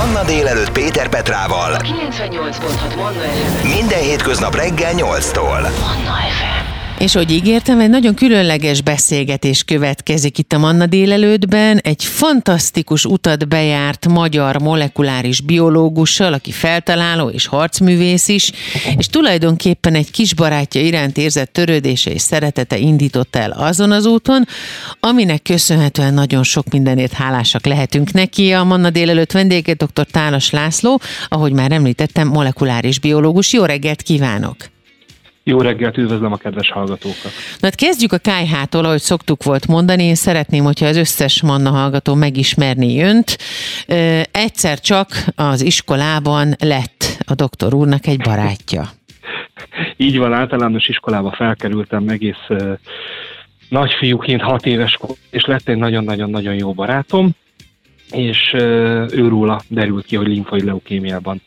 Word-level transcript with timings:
Manna 0.00 0.24
délelőtt 0.24 0.70
Péter 0.72 1.08
Petrával. 1.08 1.76
98.6 1.76 2.96
Manna 2.96 3.20
FM. 3.20 3.68
Minden 3.68 3.98
hétköznap 3.98 4.54
reggel 4.54 4.92
8-tól. 4.96 5.60
Manna 5.60 6.16
FM. 6.38 6.69
És 7.00 7.12
hogy 7.14 7.30
ígértem, 7.30 7.80
egy 7.80 7.88
nagyon 7.88 8.14
különleges 8.14 8.82
beszélgetés 8.82 9.64
következik 9.64 10.38
itt 10.38 10.52
a 10.52 10.58
Manna 10.58 10.86
délelőttben. 10.86 11.78
Egy 11.78 12.04
fantasztikus 12.04 13.04
utat 13.04 13.48
bejárt 13.48 14.08
magyar 14.08 14.60
molekuláris 14.60 15.40
biológussal, 15.40 16.32
aki 16.32 16.50
feltaláló 16.50 17.28
és 17.28 17.46
harcművész 17.46 18.28
is, 18.28 18.52
és 18.96 19.06
tulajdonképpen 19.06 19.94
egy 19.94 20.10
kis 20.10 20.34
barátja 20.34 20.80
iránt 20.80 21.16
érzett 21.16 21.52
törődése 21.52 22.10
és 22.10 22.20
szeretete 22.20 22.78
indította 22.78 23.38
el 23.38 23.50
azon 23.50 23.92
az 23.92 24.06
úton, 24.06 24.46
aminek 25.00 25.42
köszönhetően 25.42 26.14
nagyon 26.14 26.42
sok 26.42 26.68
mindenért 26.68 27.12
hálásak 27.12 27.66
lehetünk 27.66 28.12
neki. 28.12 28.52
A 28.52 28.64
Manna 28.64 28.90
délelőtt 28.90 29.32
vendége 29.32 29.74
dr. 29.74 30.06
Tálas 30.10 30.50
László, 30.50 31.00
ahogy 31.28 31.52
már 31.52 31.72
említettem, 31.72 32.28
molekuláris 32.28 32.98
biológus. 32.98 33.52
Jó 33.52 33.64
reggelt 33.64 34.02
kívánok! 34.02 34.56
Jó 35.44 35.60
reggelt, 35.60 35.96
üdvözlöm 35.96 36.32
a 36.32 36.36
kedves 36.36 36.70
hallgatókat. 36.70 37.32
Na 37.60 37.66
hát 37.66 37.74
kezdjük 37.74 38.12
a 38.12 38.18
kájhától, 38.18 38.84
ahogy 38.84 39.00
szoktuk 39.00 39.42
volt 39.42 39.66
mondani. 39.66 40.04
Én 40.04 40.14
szeretném, 40.14 40.64
hogyha 40.64 40.86
az 40.86 40.96
összes 40.96 41.42
Manna 41.42 41.70
hallgató 41.70 42.14
megismerni 42.14 43.02
önt. 43.02 43.38
Egyszer 44.30 44.80
csak 44.80 45.24
az 45.34 45.62
iskolában 45.62 46.54
lett 46.58 47.04
a 47.26 47.34
doktor 47.34 47.74
úrnak 47.74 48.06
egy 48.06 48.18
barátja. 48.18 48.88
Így 49.96 50.18
van, 50.18 50.32
általános 50.32 50.88
iskolába 50.88 51.32
felkerültem 51.36 52.08
egész 52.08 52.46
nagyfiúként, 53.68 54.40
hat 54.40 54.66
éves 54.66 54.96
kor, 54.96 55.14
és 55.30 55.44
lett 55.44 55.68
egy 55.68 55.76
nagyon-nagyon-nagyon 55.76 56.54
jó 56.54 56.72
barátom, 56.72 57.30
és 58.10 58.52
uh, 58.52 58.60
őróla 59.12 59.60
derült 59.68 60.04
ki, 60.04 60.16
hogy 60.16 60.26
limfai 60.26 60.64
leukémiában 60.64 61.42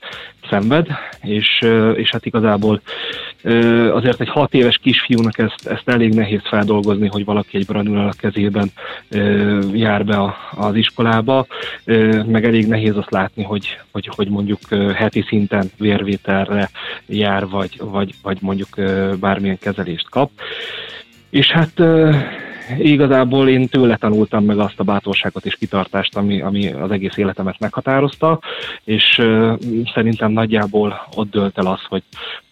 szenved, 0.50 0.88
és, 1.22 1.60
és 1.96 2.10
hát 2.10 2.26
igazából 2.26 2.82
azért 3.92 4.22
egy 4.22 4.30
hat 4.30 4.54
éves 4.54 4.78
kisfiúnak 4.78 5.38
ezt, 5.38 5.68
ezt 5.68 5.90
elég 5.90 6.14
nehéz 6.14 6.42
feldolgozni, 6.44 7.08
hogy 7.08 7.26
valaki 7.26 7.58
egy 7.58 7.66
granulál 7.66 8.08
a 8.08 8.14
kezében 8.18 8.72
jár 9.74 10.06
be 10.06 10.36
az 10.56 10.76
iskolába, 10.76 11.46
meg 12.26 12.46
elég 12.46 12.68
nehéz 12.68 12.98
azt 12.98 13.12
látni, 13.12 13.44
hogy, 13.44 13.78
hogy, 13.92 14.10
hogy 14.16 14.30
mondjuk 14.30 14.60
heti 14.96 15.24
szinten 15.28 15.72
vérvételre 15.78 16.70
jár, 17.06 17.48
vagy, 17.48 17.78
vagy, 17.80 18.14
vagy 18.22 18.38
mondjuk 18.42 18.70
bármilyen 19.20 19.60
kezelést 19.60 20.10
kap. 20.10 20.30
És 21.30 21.52
hát 21.52 21.82
igazából 22.78 23.50
én 23.50 23.68
tőle 23.68 23.98
tanultam 23.98 24.46
meg 24.46 24.60
azt 24.60 24.80
a 24.80 24.84
bátorságot 24.84 25.46
és 25.46 25.56
kitartást, 25.56 26.16
ami, 26.18 26.42
ami 26.42 26.72
az 26.72 26.92
egész 26.92 27.18
életemet 27.18 27.60
meghatározta, 27.60 28.40
és 28.84 29.18
uh, 29.18 29.60
szerintem 29.94 30.32
nagyjából 30.32 31.08
ott 31.16 31.32
dölt 31.32 31.58
el 31.58 31.68
az, 31.68 31.80
hogy, 31.90 32.04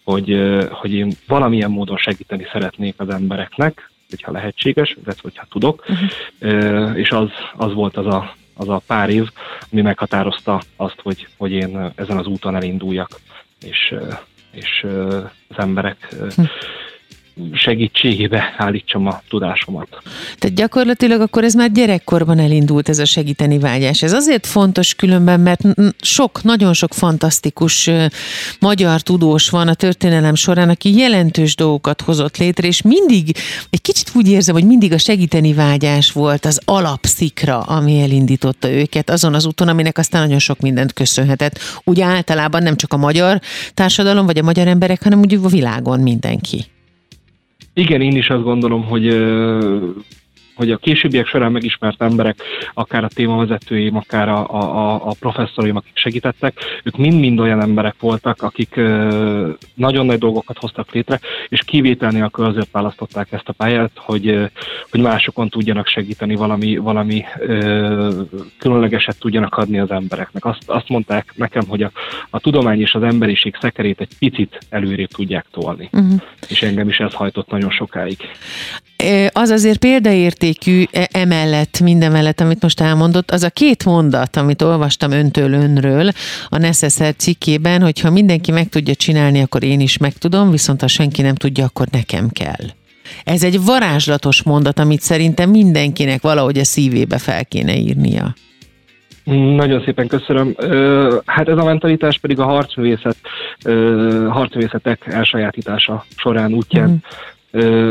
hogy, 0.04 0.32
uh, 0.32 0.64
hogy 0.68 0.92
én 0.92 1.12
valamilyen 1.26 1.70
módon 1.70 1.96
segíteni 1.96 2.46
szeretnék 2.52 2.94
az 2.96 3.08
embereknek, 3.08 3.90
hogyha 4.08 4.32
lehetséges, 4.32 4.90
illetve 4.90 5.20
hogyha 5.22 5.46
tudok, 5.50 5.84
uh-huh. 5.88 6.90
uh, 6.90 6.98
és 6.98 7.10
az, 7.10 7.30
az 7.56 7.74
volt 7.74 7.96
az 7.96 8.06
a, 8.06 8.34
az 8.56 8.68
a 8.68 8.82
pár 8.86 9.10
év, 9.10 9.30
ami 9.72 9.80
meghatározta 9.80 10.60
azt, 10.76 11.00
hogy, 11.02 11.26
hogy 11.36 11.52
én 11.52 11.92
ezen 11.94 12.18
az 12.18 12.26
úton 12.26 12.56
elinduljak, 12.56 13.10
és, 13.60 13.94
és 14.50 14.86
az 15.48 15.58
emberek 15.58 16.08
uh, 16.20 16.48
segítségébe 17.52 18.54
állítsam 18.56 19.06
a 19.06 19.22
tudásomat. 19.28 19.88
Tehát 20.38 20.56
gyakorlatilag 20.56 21.20
akkor 21.20 21.44
ez 21.44 21.54
már 21.54 21.72
gyerekkorban 21.72 22.38
elindult 22.38 22.88
ez 22.88 22.98
a 22.98 23.04
segíteni 23.04 23.58
vágyás. 23.58 24.02
Ez 24.02 24.12
azért 24.12 24.46
fontos 24.46 24.94
különben, 24.94 25.40
mert 25.40 25.60
sok, 26.00 26.42
nagyon 26.42 26.72
sok 26.72 26.94
fantasztikus 26.94 27.90
magyar 28.58 29.00
tudós 29.00 29.50
van 29.50 29.68
a 29.68 29.74
történelem 29.74 30.34
során, 30.34 30.68
aki 30.68 30.96
jelentős 30.96 31.54
dolgokat 31.54 32.00
hozott 32.00 32.36
létre, 32.36 32.66
és 32.66 32.82
mindig, 32.82 33.36
egy 33.70 33.80
kicsit 33.80 34.10
úgy 34.14 34.28
érzem, 34.28 34.54
hogy 34.54 34.66
mindig 34.66 34.92
a 34.92 34.98
segíteni 34.98 35.52
vágyás 35.52 36.12
volt 36.12 36.44
az 36.44 36.60
alapszikra, 36.64 37.60
ami 37.60 38.00
elindította 38.00 38.70
őket 38.70 39.10
azon 39.10 39.34
az 39.34 39.46
úton, 39.46 39.68
aminek 39.68 39.98
aztán 39.98 40.22
nagyon 40.22 40.38
sok 40.38 40.60
mindent 40.60 40.92
köszönhetett. 40.92 41.58
Úgy 41.84 42.00
általában 42.00 42.62
nem 42.62 42.76
csak 42.76 42.92
a 42.92 42.96
magyar 42.96 43.40
társadalom, 43.74 44.26
vagy 44.26 44.38
a 44.38 44.42
magyar 44.42 44.66
emberek, 44.66 45.02
hanem 45.02 45.18
úgy 45.18 45.34
a 45.42 45.48
világon 45.48 46.00
mindenki. 46.00 46.66
Igen, 47.74 48.00
én 48.00 48.16
is 48.16 48.30
azt 48.30 48.42
gondolom, 48.42 48.84
hogy 48.84 49.06
hogy 50.54 50.70
a 50.70 50.76
későbbiek 50.76 51.26
során 51.26 51.52
megismert 51.52 52.02
emberek, 52.02 52.42
akár 52.74 53.04
a 53.04 53.08
témavezetőim, 53.08 53.96
akár 53.96 54.28
a, 54.28 54.48
a, 54.48 54.94
a 54.94 55.14
professzoraim, 55.20 55.76
akik 55.76 55.96
segítettek, 55.96 56.58
ők 56.82 56.96
mind-mind 56.96 57.38
olyan 57.38 57.60
emberek 57.60 57.94
voltak, 58.00 58.42
akik 58.42 58.74
nagyon 59.74 60.06
nagy 60.06 60.18
dolgokat 60.18 60.58
hoztak 60.58 60.92
létre, 60.92 61.20
és 61.48 61.60
kivétel 61.64 62.10
nélkül 62.10 62.44
azért 62.44 62.70
választották 62.70 63.32
ezt 63.32 63.48
a 63.48 63.52
pályát, 63.52 63.90
hogy, 63.94 64.50
hogy 64.90 65.00
másokon 65.00 65.48
tudjanak 65.48 65.86
segíteni, 65.86 66.34
valami, 66.34 66.76
valami 66.76 67.24
különlegeset 68.58 69.18
tudjanak 69.18 69.56
adni 69.56 69.78
az 69.78 69.90
embereknek. 69.90 70.44
Azt, 70.44 70.62
azt 70.66 70.88
mondták 70.88 71.32
nekem, 71.36 71.62
hogy 71.68 71.82
a, 71.82 71.90
a 72.30 72.40
tudomány 72.40 72.80
és 72.80 72.94
az 72.94 73.02
emberiség 73.02 73.56
szekerét 73.60 74.00
egy 74.00 74.18
picit 74.18 74.58
előrébb 74.68 75.08
tudják 75.08 75.46
tolni. 75.50 75.88
Uh-huh. 75.92 76.20
És 76.48 76.62
engem 76.62 76.88
is 76.88 76.98
ez 76.98 77.14
hajtott 77.14 77.50
nagyon 77.50 77.70
sokáig. 77.70 78.18
Az 79.32 79.50
azért 79.50 79.78
példaértékű 79.78 80.84
e, 80.92 81.08
emellett, 81.12 81.80
mindemellett, 81.80 82.40
amit 82.40 82.62
most 82.62 82.80
elmondott, 82.80 83.30
az 83.30 83.42
a 83.42 83.50
két 83.50 83.84
mondat, 83.84 84.36
amit 84.36 84.62
olvastam 84.62 85.10
öntől 85.10 85.52
önről 85.52 86.10
a 86.48 86.58
Necesszer 86.58 87.14
cikkében, 87.16 87.82
hogy 87.82 88.00
ha 88.00 88.10
mindenki 88.10 88.52
meg 88.52 88.68
tudja 88.68 88.94
csinálni, 88.94 89.40
akkor 89.40 89.62
én 89.62 89.80
is 89.80 89.98
meg 89.98 90.12
tudom, 90.12 90.50
viszont 90.50 90.80
ha 90.80 90.86
senki 90.86 91.22
nem 91.22 91.34
tudja, 91.34 91.64
akkor 91.64 91.86
nekem 91.90 92.28
kell. 92.28 92.66
Ez 93.24 93.42
egy 93.42 93.64
varázslatos 93.64 94.42
mondat, 94.42 94.78
amit 94.78 95.00
szerintem 95.00 95.50
mindenkinek 95.50 96.22
valahogy 96.22 96.58
a 96.58 96.64
szívébe 96.64 97.18
fel 97.18 97.44
kéne 97.44 97.76
írnia. 97.76 98.34
Nagyon 99.56 99.82
szépen 99.84 100.06
köszönöm. 100.06 100.54
Hát 101.26 101.48
ez 101.48 101.56
a 101.56 101.64
mentalitás 101.64 102.18
pedig 102.18 102.38
a 102.38 102.44
harcművészet, 102.44 103.16
harcművészetek 104.28 105.06
elsajátítása 105.06 106.04
során 106.16 106.52
útján 106.52 106.84
uh-huh 106.84 107.00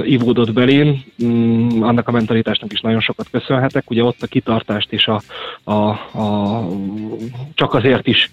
ivódott 0.03 0.53
belém, 0.53 1.03
mm, 1.23 1.81
annak 1.81 2.07
a 2.07 2.11
mentalitásnak 2.11 2.73
is 2.73 2.81
nagyon 2.81 3.01
sokat 3.01 3.27
köszönhetek. 3.31 3.89
Ugye 3.89 4.03
ott 4.03 4.21
a 4.21 4.27
kitartást 4.27 4.91
és 4.91 5.07
a, 5.07 5.21
a, 5.63 5.89
a 6.19 6.67
csak 7.53 7.73
azért 7.73 8.07
is 8.07 8.29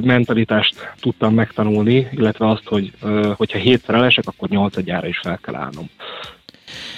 mentalitást 0.00 0.74
tudtam 1.00 1.34
megtanulni, 1.34 2.08
illetve 2.10 2.48
azt, 2.48 2.64
hogy 2.64 2.92
hogyha 3.36 3.58
hétszer 3.58 3.94
elesek, 3.94 4.24
akkor 4.26 4.48
nyolcadjára 4.48 5.06
is 5.06 5.18
fel 5.18 5.38
kell 5.42 5.54
állnom. 5.54 5.90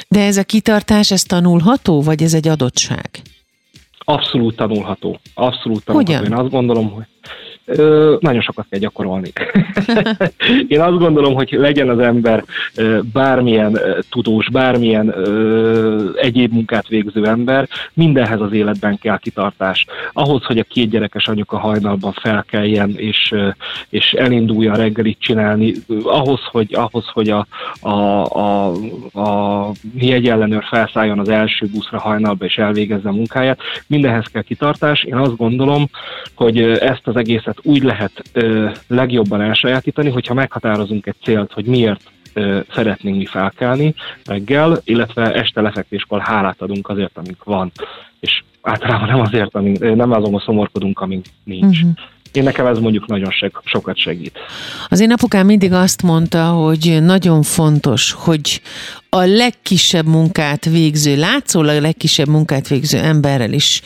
De 0.09 0.25
ez 0.25 0.37
a 0.37 0.45
kitartás, 0.45 1.11
ez 1.11 1.23
tanulható, 1.23 2.03
vagy 2.03 2.23
ez 2.23 2.35
egy 2.35 2.49
adottság? 2.49 3.11
Abszolút 3.99 4.57
tanulható. 4.57 5.21
Abszolút 5.35 5.85
tanulható. 5.85 6.15
Hogyan? 6.15 6.33
Én 6.33 6.39
azt 6.39 6.51
gondolom, 6.51 6.91
hogy 6.91 7.05
Ö, 7.67 8.17
nagyon 8.21 8.41
sokat 8.41 8.67
kell 8.71 8.81
gyakorolni. 8.81 9.33
Én 10.69 10.81
azt 10.81 10.99
gondolom, 10.99 11.35
hogy 11.35 11.49
legyen 11.51 11.89
az 11.89 11.99
ember 11.99 12.45
bármilyen 13.13 13.79
tudós, 14.11 14.51
bármilyen 14.51 15.09
ö, 15.09 16.11
egyéb 16.15 16.53
munkát 16.53 16.89
végző 16.89 17.27
ember, 17.27 17.69
mindenhez 17.93 18.41
az 18.41 18.53
életben 18.53 18.99
kell 18.99 19.19
kitartás. 19.19 19.87
Ahhoz, 20.13 20.45
hogy 20.45 20.59
a 20.59 20.65
két 20.65 20.91
gyerekes 20.91 21.29
anyuka 21.29 21.59
hajnalban 21.59 22.13
felkeljen, 22.13 22.95
és, 22.97 23.35
és 23.89 24.13
elindulja 24.13 24.73
a 24.73 24.77
reggelit 24.77 25.21
csinálni, 25.21 25.75
ahhoz, 26.05 26.41
hogy, 26.51 26.75
ahhoz, 26.75 27.05
hogy 27.13 27.29
a, 27.29 27.47
a, 27.81 27.91
a, 28.25 28.73
a 29.13 29.71
jegyellenőr 29.99 30.65
felszálljon 30.65 31.19
az 31.19 31.29
első 31.29 31.67
buszra 31.67 31.99
hajnalba, 31.99 32.45
és 32.45 32.57
elvégezze 32.57 33.09
a 33.09 33.13
munkáját, 33.13 33.61
mindenhez 33.87 34.27
kell 34.33 34.43
kitartás. 34.43 35.03
Én 35.03 35.17
azt 35.17 35.37
gondolom, 35.37 35.89
hogy 36.35 36.61
ezt 36.61 37.07
az 37.07 37.17
egészet 37.17 37.56
tehát 37.57 37.77
úgy 37.77 37.83
lehet 37.83 38.23
ö, 38.33 38.71
legjobban 38.87 39.41
elsajátítani, 39.41 40.11
hogyha 40.11 40.35
meghatározunk 40.35 41.07
egy 41.07 41.17
célt, 41.23 41.53
hogy 41.53 41.65
miért 41.65 42.01
ö, 42.33 42.61
szeretnénk 42.75 43.17
mi 43.17 43.27
felkelni 43.27 43.95
reggel, 44.25 44.81
illetve 44.85 45.33
este 45.33 45.61
lefekvéskor 45.61 46.21
hálát 46.21 46.61
adunk 46.63 46.89
azért, 46.89 47.17
amink 47.19 47.45
van. 47.45 47.73
És 48.21 48.43
általában 48.63 49.09
nem 49.09 49.21
azért, 49.21 49.55
amink, 49.55 49.95
nem 49.95 50.13
azon 50.13 50.35
a 50.35 50.41
szomorkodunk, 50.41 51.01
amink 51.01 51.25
nincs. 51.45 51.77
Uh-huh. 51.77 51.91
Én 52.33 52.43
nekem 52.43 52.67
ez 52.67 52.79
mondjuk 52.79 53.07
nagyon 53.07 53.31
sokat 53.65 53.99
segít. 53.99 54.39
Az 54.89 55.01
én 55.01 55.13
apukám 55.13 55.47
mindig 55.47 55.73
azt 55.73 56.03
mondta, 56.03 56.45
hogy 56.45 56.99
nagyon 57.03 57.43
fontos, 57.43 58.13
hogy 58.13 58.61
a 59.09 59.25
legkisebb 59.25 60.07
munkát 60.07 60.65
végző, 60.65 61.17
látszólag 61.17 61.77
a 61.77 61.81
legkisebb 61.81 62.29
munkát 62.29 62.69
végző 62.69 62.99
emberrel 62.99 63.53
is 63.53 63.83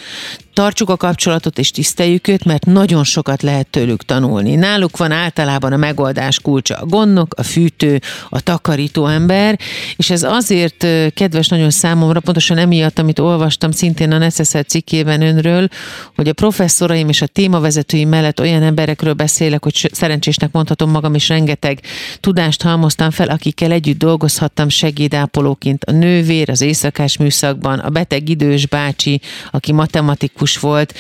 tartsuk 0.61 0.91
a 0.91 0.97
kapcsolatot 0.97 1.59
és 1.59 1.71
tiszteljük 1.71 2.29
őt, 2.29 2.45
mert 2.45 2.67
nagyon 2.67 3.05
sokat 3.05 3.43
lehet 3.43 3.67
tőlük 3.67 4.05
tanulni. 4.05 4.55
Náluk 4.55 4.97
van 4.97 5.11
általában 5.11 5.73
a 5.73 5.77
megoldás 5.77 6.41
kulcsa 6.41 6.75
a 6.75 6.87
gondnok, 6.87 7.35
a 7.37 7.43
fűtő, 7.43 8.01
a 8.29 8.41
takarító 8.41 9.07
ember, 9.07 9.59
és 9.97 10.11
ez 10.11 10.23
azért 10.23 10.87
kedves 11.15 11.49
nagyon 11.49 11.71
számomra, 11.71 12.21
pontosan 12.21 12.59
emiatt, 12.59 12.99
amit 12.99 13.19
olvastam 13.19 13.71
szintén 13.71 14.13
a 14.13 14.19
Necesszer 14.19 14.65
cikkében 14.65 15.23
önről, 15.23 15.69
hogy 16.17 16.29
a 16.29 16.33
professzoraim 16.33 17.09
és 17.09 17.23
a 17.23 17.27
témavezetőim 17.27 18.09
mellett 18.09 18.41
olyan 18.41 18.63
emberekről 18.63 19.13
beszélek, 19.13 19.63
hogy 19.63 19.91
szerencsésnek 19.93 20.53
mondhatom 20.53 20.91
magam, 20.91 21.15
és 21.15 21.29
rengeteg 21.29 21.81
tudást 22.21 22.63
halmoztam 22.63 23.11
fel, 23.11 23.29
akikkel 23.29 23.73
együtt 23.73 23.99
dolgozhattam 23.99 24.69
segédápolóként. 24.69 25.85
A 25.85 25.93
nővér 25.93 26.51
az 26.51 26.61
éjszakás 26.61 27.17
műszakban, 27.17 27.79
a 27.79 27.89
beteg 27.89 28.29
idős 28.29 28.67
bácsi, 28.67 29.21
aki 29.51 29.73
matematikus 29.73 30.50
volt, 30.59 30.95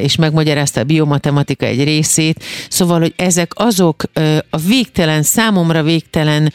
és 0.00 0.16
megmagyarázta 0.16 0.80
a 0.80 0.84
biomatematika 0.84 1.66
egy 1.66 1.84
részét. 1.84 2.44
Szóval, 2.68 3.00
hogy 3.00 3.12
ezek 3.16 3.52
azok 3.54 4.02
a 4.50 4.58
végtelen, 4.58 5.22
számomra 5.22 5.82
végtelen 5.82 6.52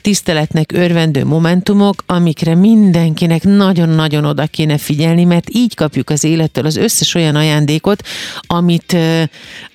tiszteletnek 0.00 0.72
örvendő 0.72 1.24
momentumok, 1.24 2.02
amikre 2.06 2.54
mindenkinek 2.54 3.42
nagyon-nagyon 3.42 4.24
oda 4.24 4.46
kéne 4.46 4.78
figyelni, 4.78 5.24
mert 5.24 5.54
így 5.54 5.74
kapjuk 5.74 6.10
az 6.10 6.24
élettől 6.24 6.66
az 6.66 6.76
összes 6.76 7.14
olyan 7.14 7.36
ajándékot, 7.36 8.06
amit, 8.40 8.96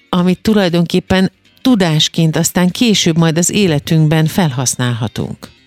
amit 0.10 0.42
tulajdonképpen 0.42 1.32
tudásként 1.62 2.36
aztán 2.36 2.70
később 2.70 3.18
majd 3.18 3.38
az 3.38 3.52
életünkben 3.52 4.26
felhasználhatunk. 4.26 5.59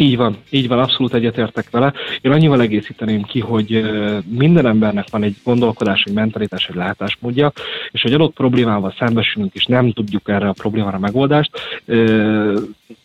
Így 0.00 0.16
van, 0.16 0.36
így 0.50 0.68
van, 0.68 0.78
abszolút 0.78 1.14
egyetértek 1.14 1.70
vele. 1.70 1.92
Én 2.20 2.32
annyival 2.32 2.60
egészíteném 2.60 3.22
ki, 3.22 3.40
hogy 3.40 3.84
minden 4.28 4.66
embernek 4.66 5.10
van 5.10 5.22
egy 5.22 5.36
gondolkodás, 5.44 6.02
egy 6.06 6.12
mentalitás, 6.12 6.68
egy 6.68 6.74
látásmódja, 6.74 7.52
és 7.90 8.02
egy 8.02 8.12
adott 8.12 8.34
problémával 8.34 8.94
szembesülünk, 8.98 9.54
és 9.54 9.64
nem 9.64 9.92
tudjuk 9.92 10.28
erre 10.28 10.48
a 10.48 10.52
problémára 10.52 10.98
megoldást, 10.98 11.50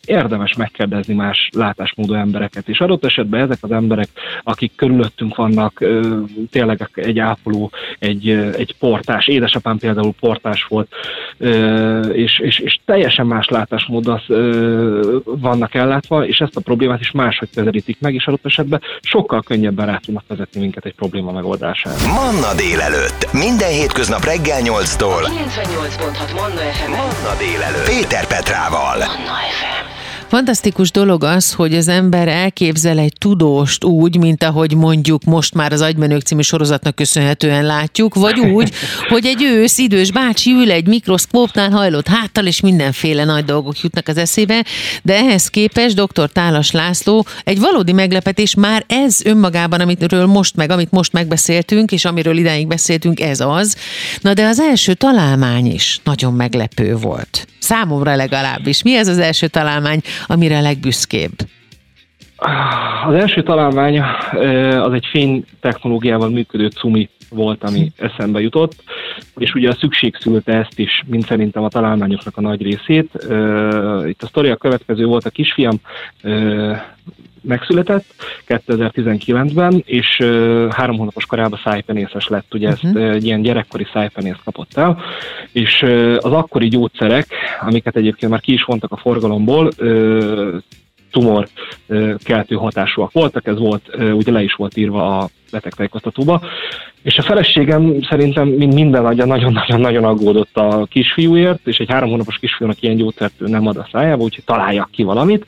érdemes 0.04 0.54
megkérdezni 0.54 1.14
más 1.14 1.48
látásmódú 1.56 2.14
embereket, 2.14 2.68
és 2.68 2.80
adott 2.80 3.04
esetben 3.04 3.40
ezek 3.40 3.58
az 3.60 3.70
emberek, 3.70 4.08
akik 4.42 4.72
körülöttünk 4.76 5.36
vannak, 5.36 5.84
tényleg 6.50 6.90
egy 6.94 7.18
ápoló, 7.18 7.70
egy, 7.98 8.28
egy 8.30 8.74
portás, 8.78 9.26
édesapám 9.26 9.78
például 9.78 10.14
portás 10.20 10.64
volt, 10.64 10.92
és, 12.12 12.38
és, 12.38 12.58
és 12.58 12.78
teljesen 12.84 13.26
más 13.26 13.48
látásmóddal 13.48 14.22
vannak 15.24 15.74
ellátva, 15.74 16.26
és 16.26 16.38
ezt 16.38 16.56
a 16.56 16.60
problémát 16.60 17.00
is 17.00 17.10
máshogy 17.10 17.48
közelítik 17.54 18.00
meg, 18.00 18.14
és 18.14 18.26
adott 18.26 18.44
esetben 18.44 18.80
sokkal 19.00 19.42
könnyebben 19.42 19.86
rá 19.86 19.96
tudnak 19.96 20.24
vezetni 20.26 20.60
minket 20.60 20.84
egy 20.84 20.94
probléma 20.94 21.32
megoldására. 21.32 21.96
Manna 22.06 22.54
délelőtt. 22.56 23.32
Minden 23.32 23.70
hétköznap 23.70 24.24
reggel 24.24 24.60
8-tól. 24.62 25.22
98.6 25.22 26.34
Manna 26.34 26.60
FM. 26.60 26.90
Manna 26.90 27.36
délelőtt. 27.38 27.88
Péter 27.88 28.26
Petrával. 28.26 28.98
Manna 28.98 29.38
FM. 29.58 29.73
Fantasztikus 30.28 30.90
dolog 30.90 31.24
az, 31.24 31.52
hogy 31.52 31.74
az 31.74 31.88
ember 31.88 32.28
elképzel 32.28 32.98
egy 32.98 33.12
tudóst 33.18 33.84
úgy, 33.84 34.18
mint 34.18 34.42
ahogy 34.42 34.74
mondjuk 34.74 35.24
most 35.24 35.54
már 35.54 35.72
az 35.72 35.80
Agymenők 35.80 36.20
című 36.20 36.40
sorozatnak 36.40 36.94
köszönhetően 36.94 37.64
látjuk, 37.64 38.14
vagy 38.14 38.38
úgy, 38.38 38.72
hogy 39.12 39.26
egy 39.26 39.42
ősz 39.42 39.78
idős 39.78 40.12
bácsi 40.12 40.50
ül 40.50 40.70
egy 40.70 40.86
mikroszkópnál 40.86 41.70
hajlott 41.70 42.08
háttal, 42.08 42.46
és 42.46 42.60
mindenféle 42.60 43.24
nagy 43.24 43.44
dolgok 43.44 43.80
jutnak 43.80 44.08
az 44.08 44.16
eszébe, 44.16 44.64
de 45.02 45.14
ehhez 45.14 45.48
képest 45.48 46.04
dr. 46.04 46.30
Tálas 46.32 46.70
László 46.70 47.26
egy 47.44 47.60
valódi 47.60 47.92
meglepetés, 47.92 48.54
már 48.54 48.84
ez 48.88 49.20
önmagában, 49.24 49.80
amitről 49.80 50.26
most 50.26 50.56
meg, 50.56 50.70
amit 50.70 50.90
most 50.90 51.12
megbeszéltünk, 51.12 51.92
és 51.92 52.04
amiről 52.04 52.36
idáig 52.36 52.66
beszéltünk, 52.66 53.20
ez 53.20 53.40
az. 53.40 53.76
Na 54.20 54.34
de 54.34 54.46
az 54.46 54.60
első 54.60 54.94
találmány 54.94 55.66
is 55.66 56.00
nagyon 56.04 56.32
meglepő 56.32 56.96
volt. 56.96 57.46
Számomra 57.64 58.16
legalábbis. 58.16 58.82
Mi 58.82 58.96
ez 58.96 59.08
az 59.08 59.18
első 59.18 59.46
találmány, 59.46 60.02
amire 60.26 60.58
a 60.58 60.60
legbüszkébb? 60.60 61.32
Az 63.06 63.14
első 63.14 63.42
találmány 63.42 64.00
az 64.80 64.92
egy 64.92 65.06
fény 65.10 65.44
technológiával 65.60 66.28
működő 66.28 66.68
cumi 66.68 67.08
volt, 67.30 67.64
ami 67.64 67.92
eszembe 67.96 68.40
jutott, 68.40 68.74
és 69.36 69.54
ugye 69.54 69.68
a 69.68 69.74
szükség 69.74 70.16
szülte 70.20 70.52
ezt 70.52 70.78
is, 70.78 71.02
mint 71.06 71.26
szerintem 71.26 71.62
a 71.62 71.68
találmányoknak 71.68 72.36
a 72.36 72.40
nagy 72.40 72.62
részét. 72.62 73.10
Itt 74.06 74.22
a 74.22 74.26
sztori 74.26 74.48
a 74.48 74.56
következő 74.56 75.04
volt, 75.04 75.24
a 75.26 75.30
kisfiam 75.30 75.80
megszületett 77.46 78.04
2019-ben, 78.46 79.82
és 79.86 80.16
három 80.70 80.96
hónapos 80.96 81.26
korában 81.26 81.60
szájpenészes 81.64 82.28
lett, 82.28 82.54
ugye 82.54 82.68
uh-huh. 82.68 83.02
ezt 83.02 83.14
egy 83.14 83.24
ilyen 83.24 83.42
gyerekkori 83.42 83.86
szájpenészt 83.92 84.42
kapott 84.44 84.76
el, 84.76 85.02
és 85.52 85.82
az 86.16 86.32
akkori 86.32 86.68
gyógyszerek, 86.68 87.26
amiket 87.60 87.96
egyébként 87.96 88.32
már 88.32 88.40
ki 88.40 88.52
is 88.52 88.62
vontak 88.62 88.92
a 88.92 88.96
forgalomból, 88.96 89.70
tumor 91.10 91.48
keltő 92.24 92.54
hatásúak 92.54 93.12
voltak, 93.12 93.46
ez 93.46 93.58
volt, 93.58 93.96
ugye 93.96 94.32
le 94.32 94.42
is 94.42 94.54
volt 94.54 94.76
írva 94.76 95.18
a 95.18 95.28
betegtájékoztatóba, 95.54 96.40
és 97.02 97.18
a 97.18 97.22
feleségem 97.22 98.02
szerintem 98.08 98.48
mint 98.48 98.74
minden 98.74 99.06
agya 99.06 99.24
nagyon-nagyon-nagyon 99.24 100.04
aggódott 100.04 100.56
a 100.56 100.86
kisfiúért, 100.90 101.66
és 101.66 101.78
egy 101.78 101.90
három 101.90 102.10
hónapos 102.10 102.38
kisfiúnak 102.38 102.82
ilyen 102.82 102.96
gyógyszert 102.96 103.34
nem 103.38 103.66
ad 103.66 103.76
a 103.76 103.88
szájába, 103.92 104.22
úgyhogy 104.22 104.44
találjak 104.44 104.90
ki 104.90 105.02
valamit. 105.02 105.46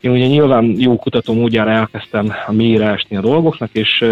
Én 0.00 0.10
ugye 0.10 0.26
nyilván 0.26 0.74
jó 0.76 0.96
kutató 0.96 1.34
módjára 1.34 1.70
elkezdtem 1.70 2.34
a 2.46 2.52
mélyre 2.52 2.90
esni 2.90 3.16
a 3.16 3.20
dolgoknak, 3.20 3.70
és 3.72 4.04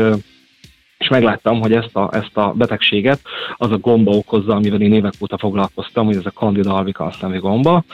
és 0.99 1.09
megláttam, 1.09 1.61
hogy 1.61 1.73
ezt 1.73 1.97
a, 1.97 2.09
ezt 2.13 2.37
a 2.37 2.53
betegséget 2.57 3.21
az 3.57 3.71
a 3.71 3.79
gomba 3.79 4.11
okozza, 4.13 4.55
amivel 4.55 4.81
én 4.81 4.93
évek 4.93 5.13
óta 5.23 5.39
foglalkoztam, 5.39 6.07
hogy 6.07 6.17
ez 6.17 6.27
a 6.27 6.31
Candida 6.31 6.75
albicans 6.75 7.19
nevű 7.19 7.39
gomba, 7.39 7.85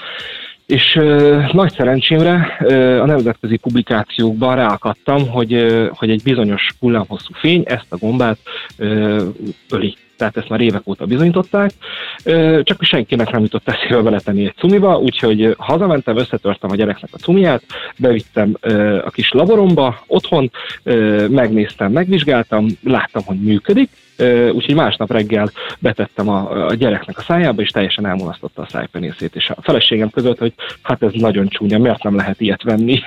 és 0.72 0.96
ö, 0.96 1.40
nagy 1.52 1.72
szerencsémre 1.72 2.56
ö, 2.60 3.00
a 3.00 3.06
nemzetközi 3.06 3.56
publikációkban 3.56 4.56
ráakadtam, 4.56 5.28
hogy, 5.28 5.52
ö, 5.52 5.88
hogy 5.92 6.10
egy 6.10 6.22
bizonyos 6.22 6.68
hullámhosszú 6.80 7.32
fény 7.32 7.62
ezt 7.66 7.86
a 7.88 7.96
gombát 7.96 8.38
ö, 8.76 9.22
öli. 9.70 9.96
Tehát 10.16 10.36
ezt 10.36 10.48
már 10.48 10.60
évek 10.60 10.88
óta 10.88 11.04
bizonyították, 11.06 11.70
csak 12.62 12.82
senkinek 12.82 13.30
nem 13.30 13.42
jutott 13.42 13.68
eszébe 13.68 14.00
beletenni 14.02 14.44
egy 14.44 14.54
cumiba, 14.56 14.98
úgyhogy 14.98 15.54
hazamentem, 15.58 16.16
összetörtem 16.16 16.70
a 16.70 16.74
gyereknek 16.74 17.10
a 17.12 17.18
cumiját, 17.18 17.62
bevittem 17.98 18.56
a 19.04 19.10
kis 19.10 19.32
laboromba 19.32 20.02
otthon, 20.06 20.50
megnéztem, 21.28 21.92
megvizsgáltam, 21.92 22.66
láttam, 22.82 23.22
hogy 23.24 23.40
működik, 23.40 23.90
úgyhogy 24.52 24.74
másnap 24.74 25.12
reggel 25.12 25.50
betettem 25.78 26.28
a, 26.28 26.66
a 26.66 26.74
gyereknek 26.74 27.18
a 27.18 27.22
szájába, 27.22 27.62
és 27.62 27.68
teljesen 27.68 28.06
elmulasztotta 28.06 28.62
a 28.62 28.68
szájpenészét, 28.70 29.34
és 29.34 29.50
a 29.54 29.62
feleségem 29.62 30.10
között, 30.10 30.38
hogy 30.38 30.52
hát 30.82 31.02
ez 31.02 31.10
nagyon 31.12 31.48
csúnya, 31.48 31.78
miért 31.78 32.02
nem 32.02 32.16
lehet 32.16 32.40
ilyet 32.40 32.62
venni. 32.62 33.00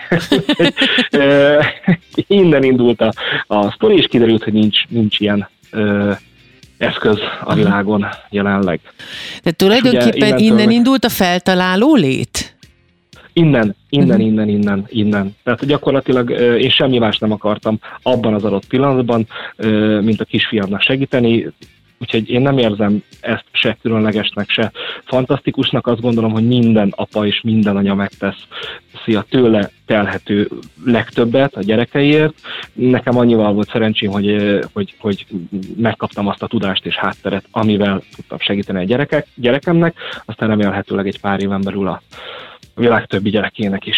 Innen 2.27 2.63
indult 2.63 3.01
a, 3.01 3.11
a 3.47 3.71
sztori, 3.71 3.95
és 3.95 4.07
kiderült, 4.07 4.43
hogy 4.43 4.53
nincs, 4.53 4.87
nincs 4.87 5.19
ilyen 5.19 5.49
eszköz 6.77 7.19
a 7.43 7.53
világon 7.53 8.05
jelenleg. 8.29 8.79
De 9.43 9.51
tulajdonképpen 9.51 10.33
ugye, 10.33 10.43
innen 10.43 10.71
indult 10.71 11.05
a 11.05 11.09
feltaláló 11.09 11.95
lét? 11.95 12.54
Innen, 13.37 13.75
innen, 13.89 14.09
uh-huh. 14.09 14.25
innen, 14.25 14.49
innen, 14.49 14.85
innen. 14.87 15.35
Tehát 15.43 15.65
gyakorlatilag 15.65 16.29
én 16.59 16.69
semmi 16.69 16.97
más 16.97 17.17
nem 17.17 17.31
akartam 17.31 17.79
abban 18.01 18.33
az 18.33 18.43
adott 18.43 18.67
pillanatban, 18.67 19.27
mint 20.01 20.21
a 20.21 20.25
kisfiamnak 20.25 20.81
segíteni, 20.81 21.53
úgyhogy 21.99 22.29
én 22.29 22.41
nem 22.41 22.57
érzem 22.57 23.03
ezt 23.21 23.45
se 23.51 23.77
különlegesnek, 23.81 24.49
se 24.49 24.71
fantasztikusnak. 25.05 25.87
Azt 25.87 26.01
gondolom, 26.01 26.31
hogy 26.31 26.47
minden 26.47 26.93
apa 26.95 27.25
és 27.25 27.41
minden 27.43 27.75
anya 27.77 27.95
megtesz 27.95 28.47
a 29.05 29.25
tőle 29.29 29.69
telhető 29.85 30.49
legtöbbet 30.85 31.55
a 31.55 31.61
gyerekeiért. 31.61 32.33
Nekem 32.73 33.17
annyival 33.17 33.53
volt 33.53 33.69
szerencsém, 33.69 34.11
hogy, 34.11 34.59
hogy, 34.73 34.95
hogy 34.99 35.25
megkaptam 35.77 36.27
azt 36.27 36.43
a 36.43 36.47
tudást 36.47 36.85
és 36.85 36.95
hátteret, 36.95 37.45
amivel 37.51 38.01
tudtam 38.15 38.39
segíteni 38.39 38.79
a 38.79 38.83
gyerekek, 38.83 39.27
gyerekemnek, 39.35 39.95
aztán 40.25 40.49
remélhetőleg 40.49 41.07
egy 41.07 41.19
pár 41.19 41.41
éven 41.41 41.61
belül 41.61 41.87
a 41.87 42.01
világ 42.75 43.05
többi 43.05 43.29
gyerekének 43.29 43.85
is. 43.85 43.97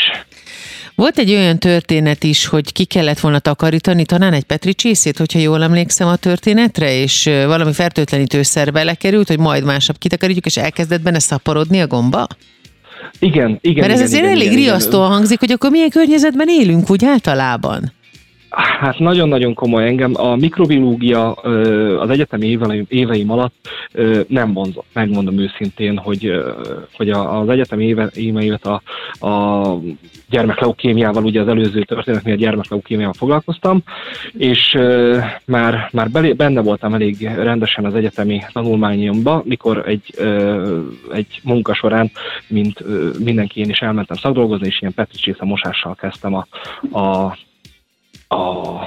Volt 0.96 1.18
egy 1.18 1.34
olyan 1.34 1.58
történet 1.58 2.24
is, 2.24 2.46
hogy 2.46 2.72
ki 2.72 2.86
kellett 2.86 3.20
volna 3.20 3.40
takarítani 3.40 4.06
talán 4.06 4.34
egy 4.34 4.44
Petri 4.44 4.74
csészét, 4.74 5.18
hogyha 5.18 5.40
jól 5.40 5.64
emlékszem 5.64 6.08
a 6.08 6.16
történetre, 6.16 6.94
és 6.94 7.24
valami 7.24 7.74
fertőtlenítőszer 7.74 8.72
belekerült, 8.72 9.28
hogy 9.28 9.40
majd 9.40 9.64
másnap 9.64 9.98
kitakarítjuk, 9.98 10.46
és 10.46 10.58
elkezdett 10.58 11.02
benne 11.02 11.20
szaporodni 11.20 11.82
a 11.82 11.88
gomba? 11.88 12.28
Igen, 13.20 13.58
igen. 13.62 13.88
Mert 13.88 14.00
ez 14.00 14.00
igen, 14.00 14.06
azért 14.06 14.24
igen, 14.24 14.36
elég 14.36 14.52
igen, 14.52 14.58
riasztóan 14.58 15.12
hangzik, 15.12 15.40
hogy 15.40 15.52
akkor 15.52 15.72
milyen 15.72 15.90
környezetben 15.90 16.48
élünk 16.50 16.90
úgy 16.90 17.06
általában? 17.06 17.92
Hát 18.50 19.00
nagyon-nagyon 19.00 19.54
komoly 19.54 19.88
engem. 19.88 20.12
A 20.16 20.36
mikrobiológia 20.36 21.32
az 22.00 22.10
egyetemi 22.10 22.58
éveim, 22.88 23.32
alatt 23.32 23.56
nem 24.28 24.54
vonzott, 24.54 24.86
megmondom 24.94 25.40
őszintén, 25.40 25.98
hogy, 25.98 26.32
hogy 26.94 27.10
az 27.10 27.50
egyetemi 27.50 27.86
éve, 27.86 28.10
évet 28.16 28.66
a, 28.66 28.82
a 29.28 29.80
gyermekleukémiával, 30.30 31.24
ugye 31.24 31.42
az 31.42 31.48
előző 31.48 31.84
történetnél 31.84 32.34
a 32.34 32.38
gyermekleukémiával 32.38 33.14
foglalkoztam, 33.14 33.84
és 34.38 34.78
már, 35.46 35.90
már 35.92 36.10
benne 36.36 36.62
voltam 36.62 36.94
elég 36.94 37.30
rendesen 37.36 37.86
az 37.86 37.96
egyetemi 37.96 38.42
tanulmányomba, 38.54 39.42
mikor 39.46 39.84
egy, 39.88 40.14
egy 41.14 41.42
munka 41.44 41.74
során, 41.74 42.12
mint 42.48 42.84
mindenki 43.24 43.60
én 43.60 43.70
is 43.70 43.80
elmentem 43.80 44.18
szakdolgozni, 44.18 44.68
és 44.68 44.82
ilyen 44.82 44.94
petricsésze 44.94 45.46
mosással 45.46 45.96
kezdtem 45.96 46.34
a, 46.34 46.48
a 47.00 47.38
a 48.28 48.80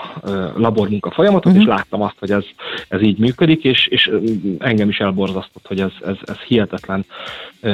labormunka 0.54 1.10
folyamatot, 1.10 1.46
uh-huh. 1.46 1.60
és 1.60 1.66
mhm. 1.66 1.76
láttam 1.76 2.02
azt, 2.02 2.18
hogy 2.18 2.30
ez, 2.30 2.44
ez 2.88 3.02
így 3.02 3.18
működik, 3.18 3.64
és, 3.64 3.86
és 3.86 4.10
engem 4.58 4.88
is 4.88 4.98
elborzasztott, 4.98 5.66
hogy 5.66 5.80
ez, 5.80 5.92
ez, 6.06 6.16
ez 6.24 6.36
hihetetlen 6.36 7.04